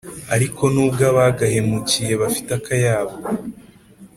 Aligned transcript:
ariko 0.35 0.61
nubwo 0.73 1.01
abagahemukiye 1.11 2.11
bafite 2.21 2.49
akayabo 2.59 3.15